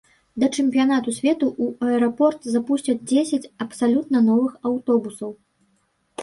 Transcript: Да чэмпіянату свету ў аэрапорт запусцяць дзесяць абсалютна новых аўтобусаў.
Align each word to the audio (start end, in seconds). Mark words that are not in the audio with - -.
Да 0.43 0.47
чэмпіянату 0.61 1.11
свету 1.17 1.49
ў 1.63 1.91
аэрапорт 1.91 2.47
запусцяць 2.53 2.97
дзесяць 3.11 3.51
абсалютна 3.67 4.23
новых 4.31 4.57
аўтобусаў. 4.71 5.31